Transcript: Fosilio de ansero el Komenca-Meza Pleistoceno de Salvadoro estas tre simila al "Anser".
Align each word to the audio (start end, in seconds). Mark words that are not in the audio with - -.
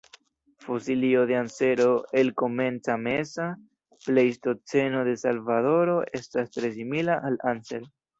Fosilio 0.57 1.27
de 1.27 1.35
ansero 1.35 2.05
el 2.11 2.33
Komenca-Meza 2.33 3.59
Pleistoceno 4.03 5.05
de 5.05 5.15
Salvadoro 5.15 5.99
estas 6.11 6.49
tre 6.49 6.71
simila 6.79 7.19
al 7.21 7.37
"Anser". 7.43 7.83